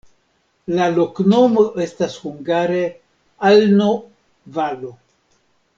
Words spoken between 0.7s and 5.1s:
La loknomo estas hungare: alno-valo.